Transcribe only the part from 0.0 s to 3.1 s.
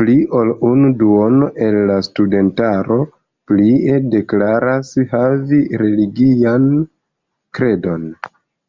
Pli ol unu duono el la studentaro